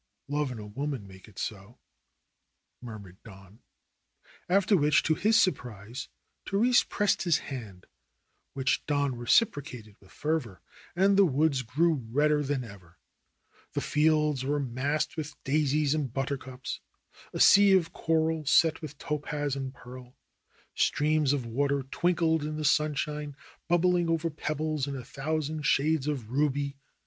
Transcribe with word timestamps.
"Love 0.27 0.49
and 0.49 0.59
a 0.59 0.65
woman 0.65 1.05
make 1.07 1.27
it 1.27 1.37
so," 1.37 1.77
murmured 2.81 3.17
Don, 3.23 3.59
after 4.49 4.75
which, 4.75 5.03
to 5.03 5.13
his 5.13 5.39
surprise, 5.39 6.07
Therese 6.49 6.83
pressed 6.83 7.21
his 7.21 7.37
hand, 7.53 7.85
which 8.55 8.83
Don 8.87 9.15
reciprocated 9.15 9.95
with 9.99 10.11
fervor. 10.11 10.59
And 10.95 11.17
the 11.17 11.25
woods 11.25 11.61
grew 11.61 12.03
redder 12.09 12.41
than 12.41 12.63
ever. 12.63 12.97
The 13.73 13.81
fields 13.81 14.43
were 14.43 14.59
massed 14.59 15.17
with 15.17 15.35
daisies 15.43 15.93
and 15.93 16.11
buttercups, 16.11 16.79
a 17.31 17.39
sea 17.39 17.73
of 17.73 17.93
coral 17.93 18.43
set 18.47 18.81
with 18.81 18.97
topaz 18.97 19.55
and 19.55 19.71
pearl. 19.71 20.15
Streams 20.73 21.31
of 21.31 21.45
water 21.45 21.83
twinkled 21.83 22.41
in 22.43 22.55
the 22.55 22.65
sunshine, 22.65 23.35
bubbling 23.67 24.09
over 24.09 24.31
pebbles 24.31 24.87
in 24.87 24.95
a 24.95 25.05
thousand 25.05 25.61
shades 25.67 26.07
of 26.07 26.31
ruby. 26.31 26.75